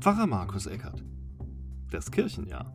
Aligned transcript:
Pfarrer 0.00 0.28
Markus 0.28 0.66
Eckert. 0.66 1.02
Das 1.90 2.08
Kirchenjahr. 2.12 2.72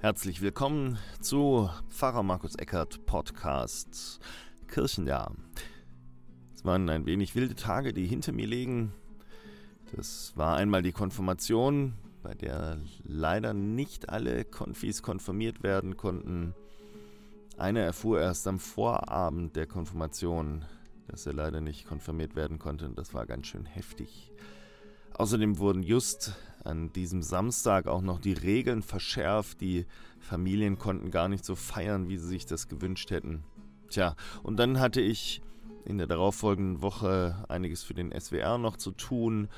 Herzlich 0.00 0.42
willkommen 0.42 0.98
zu 1.20 1.70
Pfarrer 1.90 2.24
Markus 2.24 2.56
Eckert 2.56 3.06
Podcast 3.06 4.18
Kirchenjahr. 4.66 5.36
Es 6.56 6.64
waren 6.64 6.90
ein 6.90 7.06
wenig 7.06 7.36
wilde 7.36 7.54
Tage, 7.54 7.92
die 7.92 8.08
hinter 8.08 8.32
mir 8.32 8.48
liegen. 8.48 8.92
Das 9.94 10.32
war 10.36 10.56
einmal 10.56 10.82
die 10.82 10.90
Konfirmation, 10.90 11.94
bei 12.24 12.34
der 12.34 12.78
leider 13.04 13.54
nicht 13.54 14.08
alle 14.08 14.44
Konfis 14.44 15.04
konfirmiert 15.04 15.62
werden 15.62 15.96
konnten. 15.96 16.52
Einer 17.56 17.80
erfuhr 17.80 18.20
erst 18.20 18.46
am 18.48 18.58
Vorabend 18.58 19.54
der 19.54 19.66
Konfirmation, 19.66 20.64
dass 21.08 21.26
er 21.26 21.32
leider 21.32 21.60
nicht 21.60 21.86
konfirmiert 21.86 22.34
werden 22.34 22.58
konnte. 22.58 22.86
Und 22.86 22.98
das 22.98 23.14
war 23.14 23.26
ganz 23.26 23.46
schön 23.46 23.64
heftig. 23.64 24.32
Außerdem 25.14 25.58
wurden 25.58 25.84
just 25.84 26.34
an 26.64 26.92
diesem 26.92 27.22
Samstag 27.22 27.86
auch 27.86 28.02
noch 28.02 28.18
die 28.18 28.32
Regeln 28.32 28.82
verschärft. 28.82 29.60
Die 29.60 29.86
Familien 30.18 30.78
konnten 30.78 31.12
gar 31.12 31.28
nicht 31.28 31.44
so 31.44 31.54
feiern, 31.54 32.08
wie 32.08 32.16
sie 32.16 32.26
sich 32.26 32.46
das 32.46 32.68
gewünscht 32.68 33.10
hätten. 33.10 33.44
Tja, 33.90 34.16
und 34.42 34.58
dann 34.58 34.80
hatte 34.80 35.00
ich 35.00 35.40
in 35.84 35.98
der 35.98 36.08
darauffolgenden 36.08 36.82
Woche 36.82 37.44
einiges 37.48 37.84
für 37.84 37.94
den 37.94 38.18
SWR 38.18 38.58
noch 38.58 38.76
zu 38.76 38.90
tun. 38.90 39.48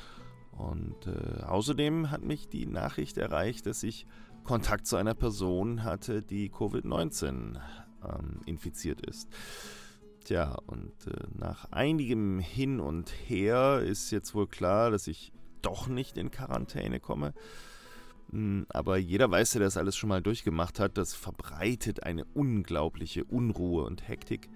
Und 0.53 1.07
äh, 1.07 1.43
außerdem 1.45 2.11
hat 2.11 2.23
mich 2.23 2.49
die 2.49 2.67
Nachricht 2.67 3.17
erreicht, 3.17 3.67
dass 3.67 3.83
ich 3.83 4.07
Kontakt 4.45 4.87
zu 4.87 4.97
einer 4.97 5.15
Person 5.15 5.85
hatte, 5.85 6.23
die 6.23 6.51
Covid-19 6.51 7.59
ähm, 8.05 8.41
infiziert 8.47 9.01
ist. 9.07 9.29
Tja, 10.25 10.59
und 10.67 10.93
äh, 11.07 11.27
nach 11.39 11.71
einigem 11.71 12.41
Hin 12.41 12.81
und 12.81 13.11
Her 13.11 13.81
ist 13.81 14.11
jetzt 14.11 14.35
wohl 14.35 14.49
klar, 14.49 14.91
dass 14.91 15.07
ich 15.07 15.33
doch 15.63 15.87
nicht 15.87 16.17
in 16.17 16.31
Quarantäne 16.31 16.99
komme. 17.01 17.33
Hm, 18.31 18.67
aber 18.69 18.97
jeder 18.97 19.31
weiß, 19.31 19.53
der 19.53 19.63
das 19.63 19.77
alles 19.77 19.97
schon 19.97 20.09
mal 20.09 20.23
durchgemacht 20.23 20.81
hat, 20.81 20.99
das 20.99 21.15
verbreitet 21.15 22.03
eine 22.03 22.25
unglaubliche 22.35 23.25
Unruhe 23.25 23.85
und 23.85 24.09
Hektik. 24.09 24.49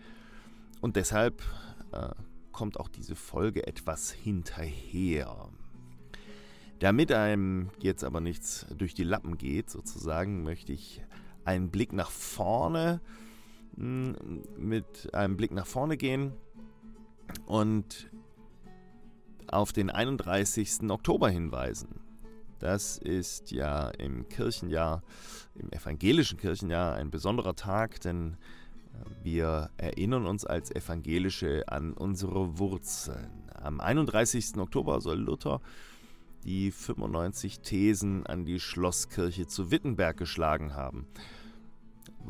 Und 0.81 0.97
deshalb 0.97 1.43
äh, 1.93 2.09
kommt 2.53 2.81
auch 2.81 2.89
diese 2.89 3.15
Folge 3.15 3.67
etwas 3.67 4.11
hinterher. 4.11 5.49
Damit 6.81 7.13
einem 7.13 7.71
jetzt 7.79 8.05
aber 8.05 8.21
nichts 8.21 8.67
durch 8.77 8.95
die 8.95 9.05
Lappen 9.05 9.39
geht, 9.39 9.71
sozusagen, 9.71 10.43
möchte 10.43 10.73
ich 10.73 11.03
einen 11.45 11.71
Blick 11.71 11.93
nach 11.93 12.11
vorne 12.11 13.01
hm, 13.05 13.30
mit 13.77 15.15
einem 15.15 15.37
Blick 15.37 15.53
nach 15.53 15.67
vorne 15.67 15.97
gehen 15.97 16.33
und 17.47 18.11
auf 19.47 19.73
den 19.73 19.91
31. 19.91 20.91
Oktober 20.91 21.29
hinweisen. 21.29 22.01
Das 22.61 22.99
ist 22.99 23.51
ja 23.53 23.89
im 23.89 24.29
Kirchenjahr, 24.29 25.03
im 25.55 25.73
evangelischen 25.73 26.39
Kirchenjahr 26.39 26.95
ein 26.95 27.11
besonderer 27.11 27.57
Tag, 27.57 28.01
denn 28.03 28.35
äh, 28.93 29.25
wir 29.25 29.71
erinnern 29.79 30.27
uns 30.27 30.45
als 30.45 30.71
Evangelische 30.71 31.65
an 31.69 31.95
unsere 31.95 32.59
Wurzeln. 32.59 33.49
Am 33.55 33.81
31. 33.81 34.59
Oktober 34.59 35.01
soll 35.01 35.19
Luther 35.21 35.61
die 36.45 36.71
95 36.71 37.61
Thesen 37.61 38.27
an 38.27 38.45
die 38.45 38.61
Schlosskirche 38.61 39.47
zu 39.47 39.71
Wittenberg 39.71 40.17
geschlagen 40.17 40.75
haben. 40.75 41.07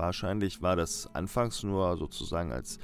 Wahrscheinlich 0.00 0.62
war 0.62 0.76
das 0.76 1.14
anfangs 1.14 1.62
nur 1.62 1.98
sozusagen 1.98 2.52
als 2.52 2.78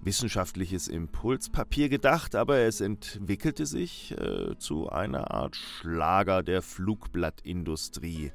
wissenschaftliches 0.00 0.88
Impulspapier 0.88 1.90
gedacht, 1.90 2.34
aber 2.34 2.60
es 2.60 2.80
entwickelte 2.80 3.66
sich 3.66 4.12
äh, 4.12 4.56
zu 4.56 4.88
einer 4.88 5.32
Art 5.32 5.54
Schlager 5.54 6.42
der 6.42 6.62
Flugblattindustrie. 6.62 8.32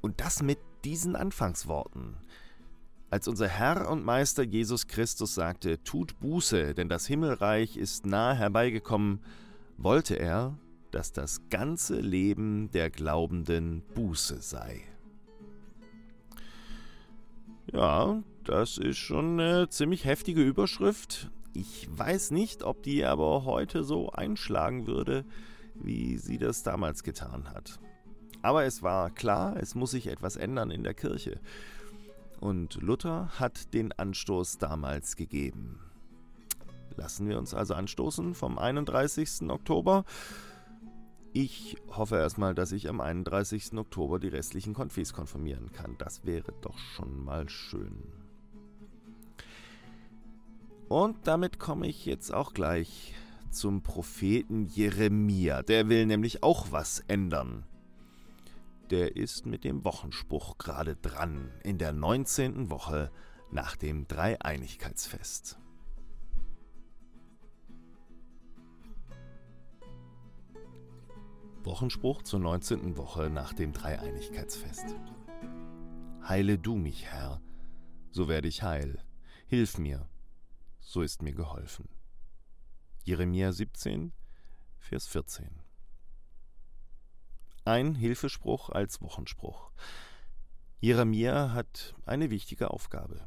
Und 0.00 0.20
das 0.20 0.42
mit 0.42 0.58
diesen 0.84 1.14
Anfangsworten. 1.14 2.16
Als 3.10 3.28
unser 3.28 3.46
Herr 3.46 3.88
und 3.92 4.04
Meister 4.04 4.42
Jesus 4.42 4.88
Christus 4.88 5.36
sagte, 5.36 5.80
tut 5.84 6.18
Buße, 6.18 6.74
denn 6.74 6.88
das 6.88 7.06
Himmelreich 7.06 7.76
ist 7.76 8.06
nahe 8.06 8.34
herbeigekommen, 8.34 9.20
wollte 9.76 10.18
er, 10.18 10.58
dass 10.90 11.12
das 11.12 11.48
ganze 11.48 12.00
Leben 12.00 12.72
der 12.72 12.90
Glaubenden 12.90 13.82
Buße 13.94 14.42
sei. 14.42 14.82
Ja, 17.72 18.22
das 18.44 18.78
ist 18.78 18.98
schon 18.98 19.40
eine 19.40 19.68
ziemlich 19.68 20.04
heftige 20.04 20.42
Überschrift. 20.42 21.30
Ich 21.52 21.88
weiß 21.90 22.30
nicht, 22.30 22.62
ob 22.62 22.82
die 22.82 23.04
aber 23.04 23.44
heute 23.44 23.82
so 23.82 24.10
einschlagen 24.10 24.86
würde, 24.86 25.24
wie 25.74 26.16
sie 26.16 26.38
das 26.38 26.62
damals 26.62 27.02
getan 27.02 27.50
hat. 27.50 27.80
Aber 28.42 28.64
es 28.64 28.82
war 28.82 29.10
klar, 29.10 29.56
es 29.56 29.74
muss 29.74 29.90
sich 29.90 30.06
etwas 30.06 30.36
ändern 30.36 30.70
in 30.70 30.84
der 30.84 30.94
Kirche. 30.94 31.40
Und 32.38 32.74
Luther 32.80 33.30
hat 33.38 33.74
den 33.74 33.92
Anstoß 33.92 34.58
damals 34.58 35.16
gegeben. 35.16 35.80
Lassen 36.96 37.28
wir 37.28 37.38
uns 37.38 37.52
also 37.52 37.74
anstoßen 37.74 38.34
vom 38.34 38.58
31. 38.58 39.50
Oktober 39.50 40.04
ich 41.36 41.76
hoffe 41.90 42.16
erstmal, 42.16 42.54
dass 42.54 42.72
ich 42.72 42.88
am 42.88 42.98
31. 42.98 43.74
Oktober 43.74 44.18
die 44.18 44.28
restlichen 44.28 44.72
Konfis 44.72 45.12
konfirmieren 45.12 45.70
kann. 45.70 45.96
Das 45.98 46.24
wäre 46.24 46.54
doch 46.62 46.78
schon 46.78 47.22
mal 47.22 47.46
schön. 47.50 48.04
Und 50.88 51.26
damit 51.26 51.58
komme 51.58 51.88
ich 51.88 52.06
jetzt 52.06 52.32
auch 52.32 52.54
gleich 52.54 53.12
zum 53.50 53.82
Propheten 53.82 54.64
Jeremia. 54.64 55.60
Der 55.60 55.90
will 55.90 56.06
nämlich 56.06 56.42
auch 56.42 56.72
was 56.72 57.00
ändern. 57.00 57.66
Der 58.88 59.16
ist 59.16 59.44
mit 59.44 59.64
dem 59.64 59.84
Wochenspruch 59.84 60.56
gerade 60.56 60.96
dran, 60.96 61.50
in 61.62 61.76
der 61.76 61.92
19. 61.92 62.70
Woche 62.70 63.10
nach 63.50 63.76
dem 63.76 64.08
Dreieinigkeitsfest. 64.08 65.58
Wochenspruch 71.66 72.22
zur 72.22 72.38
19. 72.38 72.96
Woche 72.96 73.28
nach 73.28 73.52
dem 73.52 73.72
Dreieinigkeitsfest. 73.72 74.94
Heile 76.22 76.58
du 76.58 76.76
mich, 76.76 77.06
Herr, 77.06 77.42
so 78.12 78.28
werde 78.28 78.46
ich 78.46 78.62
heil. 78.62 79.02
Hilf 79.48 79.76
mir, 79.76 80.08
so 80.78 81.02
ist 81.02 81.22
mir 81.22 81.32
geholfen. 81.32 81.88
Jeremia 83.02 83.50
17, 83.50 84.12
Vers 84.78 85.08
14. 85.08 85.60
Ein 87.64 87.96
Hilfespruch 87.96 88.70
als 88.70 89.02
Wochenspruch. 89.02 89.72
Jeremia 90.78 91.52
hat 91.52 91.96
eine 92.06 92.30
wichtige 92.30 92.70
Aufgabe. 92.70 93.26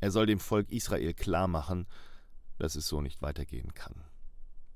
Er 0.00 0.10
soll 0.10 0.26
dem 0.26 0.40
Volk 0.40 0.70
Israel 0.70 1.14
klar 1.14 1.48
machen, 1.48 1.86
dass 2.58 2.76
es 2.76 2.86
so 2.86 3.00
nicht 3.00 3.22
weitergehen 3.22 3.72
kann. 3.72 4.04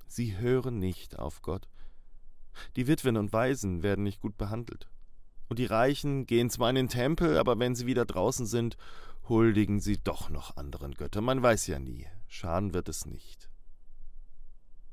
Sie 0.07 0.39
hören 0.39 0.79
nicht 0.79 1.19
auf 1.19 1.43
Gott 1.43 1.69
die 2.77 2.87
Witwen 2.87 3.17
und 3.17 3.33
Waisen 3.33 3.83
werden 3.83 4.05
nicht 4.05 4.21
gut 4.21 4.37
behandelt. 4.37 4.89
Und 5.49 5.59
die 5.59 5.67
Reichen 5.67 6.27
gehen 6.27 6.51
zwar 6.51 6.71
in 6.71 6.77
den 6.77 6.89
Tempel, 6.89 7.39
aber 7.39 7.59
wenn 7.59 7.75
sie 7.75 7.87
wieder 7.87 8.05
draußen 8.05 8.47
sind, 8.47 8.77
huldigen 9.29 9.81
sie 9.81 9.99
doch 9.99 10.31
noch 10.31 10.57
anderen 10.57 10.95
Göttern. 10.95 11.25
Man 11.25 11.43
weiß 11.43 11.67
ja 11.67 11.79
nie. 11.79 12.07
Schaden 12.27 12.75
wird 12.75 12.89
es 12.89 13.07
nicht. 13.07 13.51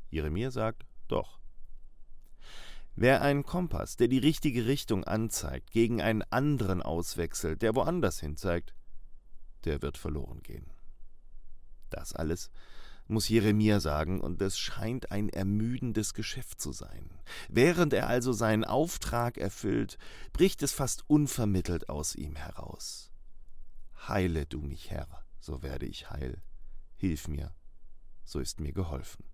Jeremia 0.09 0.51
sagt, 0.51 0.85
doch. 1.07 1.39
Wer 2.95 3.21
einen 3.21 3.43
Kompass, 3.43 3.95
der 3.95 4.09
die 4.09 4.17
richtige 4.17 4.65
Richtung 4.65 5.05
anzeigt, 5.05 5.71
gegen 5.71 6.01
einen 6.01 6.23
anderen 6.23 6.81
auswechselt, 6.81 7.61
der 7.61 7.75
woanders 7.75 8.19
hinzeigt, 8.19 8.73
der 9.63 9.81
wird 9.81 9.97
verloren 9.97 10.43
gehen. 10.43 10.69
Das 11.89 12.13
alles 12.13 12.51
muss 13.09 13.27
Jeremia 13.27 13.79
sagen, 13.79 14.21
und 14.21 14.41
es 14.41 14.57
scheint 14.57 15.11
ein 15.11 15.29
ermüdendes 15.29 16.13
Geschäft 16.13 16.61
zu 16.61 16.71
sein. 16.71 17.09
Während 17.49 17.93
er 17.93 18.07
also 18.07 18.33
seinen 18.33 18.63
Auftrag 18.63 19.37
erfüllt, 19.37 19.97
bricht 20.31 20.61
es 20.63 20.71
fast 20.71 21.03
unvermittelt 21.07 21.89
aus 21.89 22.15
ihm 22.15 22.35
heraus. 22.35 23.11
Heile 24.07 24.45
du 24.45 24.61
mich, 24.61 24.91
Herr, 24.91 25.25
so 25.39 25.61
werde 25.63 25.85
ich 25.85 26.09
heil. 26.09 26.41
Hilf 26.95 27.27
mir, 27.27 27.53
so 28.23 28.39
ist 28.39 28.59
mir 28.59 28.73
geholfen. 28.73 29.25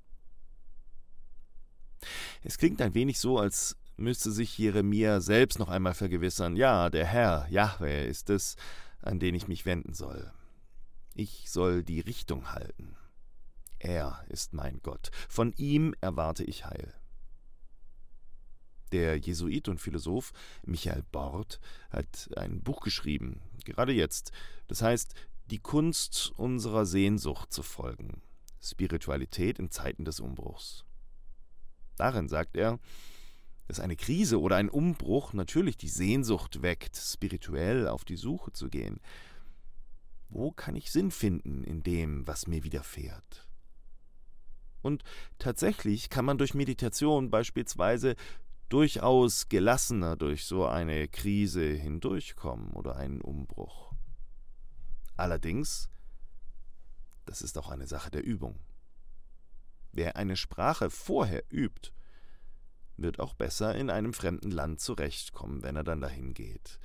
Es 2.44 2.58
klingt 2.58 2.82
ein 2.82 2.94
wenig 2.94 3.20
so, 3.20 3.40
als 3.40 3.78
müsste 3.98 4.32
sich 4.32 4.58
Jeremia 4.58 5.20
selbst 5.20 5.60
noch 5.60 5.70
einmal 5.70 5.94
vergewissern, 5.94 6.56
ja, 6.56 6.90
der 6.90 7.06
Herr, 7.06 7.48
Jahwe, 7.50 8.04
ist 8.04 8.30
es, 8.30 8.56
an 9.02 9.20
den 9.20 9.36
ich 9.36 9.48
mich 9.48 9.66
wenden 9.66 9.94
soll. 9.94 10.32
Ich 11.14 11.50
soll 11.50 11.84
die 11.84 12.02
Richtung 12.02 12.52
halten. 12.52 12.98
Er 13.86 14.26
ist 14.30 14.56
mein 14.56 14.80
Gott, 14.82 15.12
von 15.30 15.54
ihm 15.58 15.94
erwarte 16.02 16.44
ich 16.44 16.66
Heil. 16.66 16.92
Der 18.92 19.16
Jesuit 19.16 19.68
und 19.68 19.80
Philosoph 19.80 20.34
Michael 20.66 21.04
Bort 21.12 21.60
hat 21.92 22.32
ein 22.36 22.64
Buch 22.64 22.82
geschrieben, 22.82 23.44
gerade 23.64 23.94
jetzt. 23.94 24.32
Das 24.68 24.82
heißt 24.82 25.14
die 25.52 25.60
Kunst 25.60 26.34
unserer 26.36 26.88
Sehnsucht 26.88 27.54
zu 27.54 27.62
folgen. 27.62 28.24
Spiritualität 28.60 29.60
in 29.60 29.70
Zeiten 29.70 30.04
des 30.04 30.20
Umbruchs. 30.20 30.84
Darin 31.96 32.28
sagt 32.28 32.58
er, 32.58 32.80
dass 33.68 33.80
eine 33.80 33.98
Krise 33.98 34.42
oder 34.42 34.56
ein 34.56 34.70
Umbruch 34.70 35.34
natürlich 35.34 35.78
die 35.78 35.90
Sehnsucht 35.90 36.64
weckt, 36.64 36.96
spirituell 36.98 37.88
auf 37.88 38.04
die 38.04 38.18
Suche 38.18 38.52
zu 38.52 38.68
gehen. 38.68 39.00
Wo 40.30 40.52
kann 40.52 40.76
ich 40.76 40.92
Sinn 40.92 41.12
finden 41.12 41.64
in 41.64 41.84
dem, 41.84 42.26
was 42.26 42.48
mir 42.48 42.64
widerfährt? 42.64 43.45
Und 44.86 45.04
tatsächlich 45.40 46.12
kann 46.12 46.26
man 46.26 46.38
durch 46.38 46.54
Meditation 46.54 47.32
beispielsweise 47.32 48.16
durchaus 48.70 49.50
gelassener 49.50 50.16
durch 50.16 50.46
so 50.46 50.68
eine 50.68 51.08
Krise 51.08 51.66
hindurchkommen 51.66 52.72
oder 52.74 52.96
einen 52.96 53.20
Umbruch. 53.20 53.96
Allerdings, 55.16 55.90
das 57.26 57.42
ist 57.42 57.58
auch 57.58 57.70
eine 57.70 57.88
Sache 57.88 58.12
der 58.12 58.24
Übung. 58.24 58.60
Wer 59.92 60.18
eine 60.18 60.36
Sprache 60.36 60.92
vorher 60.92 61.44
übt, 61.52 61.92
wird 62.96 63.20
auch 63.20 63.34
besser 63.34 63.74
in 63.74 63.90
einem 63.90 64.14
fremden 64.14 64.52
Land 64.52 64.82
zurechtkommen, 64.82 65.64
wenn 65.64 65.78
er 65.78 65.84
dann 65.84 66.02
dahin 66.02 66.36
geht. 66.36 66.80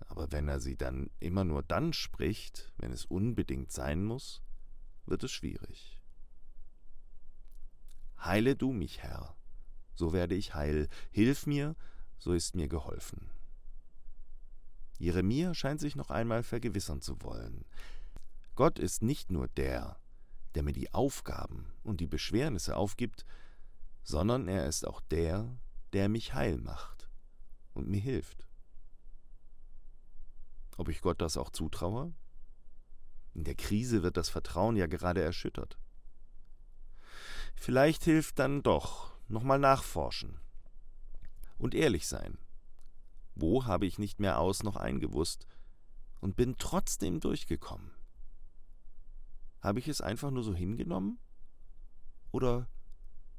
Aber 0.00 0.32
wenn 0.32 0.48
er 0.48 0.58
sie 0.58 0.76
dann 0.76 1.10
immer 1.20 1.44
nur 1.44 1.62
dann 1.62 1.92
spricht, 1.92 2.72
wenn 2.76 2.90
es 2.90 3.04
unbedingt 3.04 3.70
sein 3.70 4.02
muss, 4.02 4.42
wird 5.06 5.22
es 5.22 5.30
schwierig. 5.30 6.00
Heile 8.24 8.56
du 8.56 8.72
mich, 8.72 9.02
Herr, 9.02 9.36
so 9.94 10.12
werde 10.12 10.34
ich 10.34 10.54
heil. 10.54 10.88
Hilf 11.10 11.46
mir, 11.46 11.76
so 12.18 12.32
ist 12.32 12.54
mir 12.54 12.68
geholfen. 12.68 13.30
Jeremia 14.98 15.54
scheint 15.54 15.80
sich 15.80 15.96
noch 15.96 16.10
einmal 16.10 16.42
vergewissern 16.42 17.00
zu 17.00 17.20
wollen. 17.22 17.64
Gott 18.54 18.78
ist 18.78 19.02
nicht 19.02 19.30
nur 19.30 19.48
der, 19.48 19.98
der 20.54 20.62
mir 20.62 20.72
die 20.72 20.94
Aufgaben 20.94 21.72
und 21.82 22.00
die 22.00 22.06
Beschwernisse 22.06 22.76
aufgibt, 22.76 23.26
sondern 24.04 24.48
er 24.48 24.66
ist 24.66 24.86
auch 24.86 25.00
der, 25.00 25.58
der 25.92 26.08
mich 26.08 26.34
heil 26.34 26.58
macht 26.58 27.10
und 27.72 27.88
mir 27.88 28.00
hilft. 28.00 28.46
Ob 30.76 30.88
ich 30.88 31.00
Gott 31.00 31.20
das 31.20 31.36
auch 31.36 31.50
zutraue? 31.50 32.14
In 33.32 33.44
der 33.44 33.54
Krise 33.54 34.02
wird 34.02 34.16
das 34.16 34.28
Vertrauen 34.28 34.76
ja 34.76 34.86
gerade 34.86 35.22
erschüttert. 35.22 35.78
Vielleicht 37.54 38.04
hilft 38.04 38.38
dann 38.38 38.62
doch 38.62 39.12
nochmal 39.28 39.58
nachforschen 39.58 40.38
und 41.58 41.74
ehrlich 41.74 42.06
sein. 42.06 42.38
Wo 43.34 43.64
habe 43.64 43.86
ich 43.86 43.98
nicht 43.98 44.20
mehr 44.20 44.38
aus 44.38 44.62
noch 44.62 44.76
eingewusst 44.76 45.46
und 46.20 46.36
bin 46.36 46.56
trotzdem 46.58 47.20
durchgekommen? 47.20 47.90
Habe 49.60 49.78
ich 49.78 49.88
es 49.88 50.00
einfach 50.00 50.30
nur 50.30 50.44
so 50.44 50.54
hingenommen? 50.54 51.18
Oder 52.30 52.68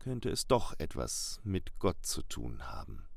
könnte 0.06 0.30
es 0.30 0.46
doch 0.46 0.76
etwas 0.78 1.42
mit 1.44 1.80
Gott 1.80 2.06
zu 2.06 2.22
tun 2.22 2.68
haben. 2.68 3.08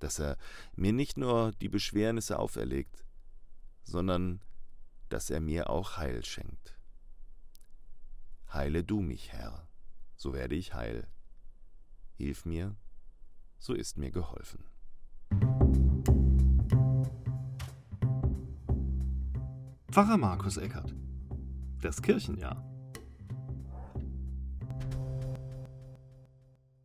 Dass 0.00 0.18
er 0.18 0.36
mir 0.74 0.92
nicht 0.92 1.16
nur 1.16 1.52
die 1.52 1.70
Beschwernisse 1.70 2.38
auferlegt, 2.38 3.06
sondern 3.82 4.42
dass 5.08 5.30
er 5.30 5.40
mir 5.40 5.70
auch 5.70 5.96
Heil 5.96 6.26
schenkt. 6.26 6.78
Heile 8.52 8.84
du 8.84 9.00
mich, 9.00 9.32
Herr, 9.32 9.66
so 10.22 10.32
werde 10.32 10.54
ich 10.54 10.72
heil. 10.72 11.08
Hilf 12.12 12.44
mir, 12.44 12.76
so 13.58 13.74
ist 13.74 13.98
mir 13.98 14.12
geholfen. 14.12 14.64
Pfarrer 19.90 20.16
Markus 20.16 20.58
Eckert 20.58 20.94
Das 21.80 22.00
Kirchenjahr 22.00 22.71